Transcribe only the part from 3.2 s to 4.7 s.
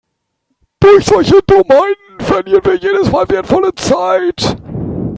wertvolle Zeit.